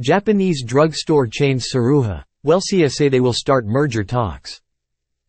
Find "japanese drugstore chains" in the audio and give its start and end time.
0.00-1.66